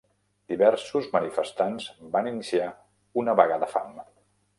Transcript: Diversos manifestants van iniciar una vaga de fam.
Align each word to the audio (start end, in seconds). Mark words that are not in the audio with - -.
Diversos 0.51 1.09
manifestants 1.15 1.85
van 2.15 2.29
iniciar 2.31 2.71
una 3.25 3.37
vaga 3.41 3.61
de 3.65 3.71
fam. 3.75 4.01